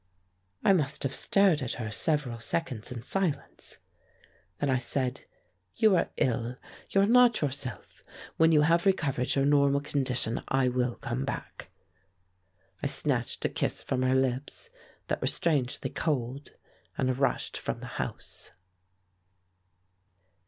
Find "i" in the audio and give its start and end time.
0.63-0.73, 4.71-4.79, 10.47-10.69, 12.81-12.87